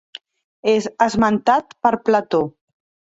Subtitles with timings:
[0.71, 2.45] És esmentat per Plató.